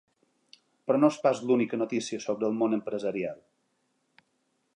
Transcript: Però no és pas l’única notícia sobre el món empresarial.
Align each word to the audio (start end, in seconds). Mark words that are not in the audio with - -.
Però 0.89 1.01
no 1.01 1.09
és 1.15 1.19
pas 1.27 1.43
l’única 1.51 1.79
notícia 1.83 2.23
sobre 2.27 2.49
el 2.51 2.57
món 2.63 2.75
empresarial. 2.79 3.41